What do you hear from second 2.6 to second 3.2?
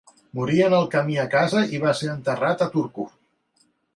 a Turku.